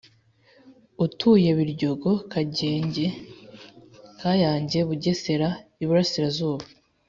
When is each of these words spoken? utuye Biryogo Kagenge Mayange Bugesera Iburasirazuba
utuye 1.05 1.49
Biryogo 1.57 2.11
Kagenge 2.31 3.05
Mayange 4.21 4.79
Bugesera 4.87 5.49
Iburasirazuba 5.83 6.65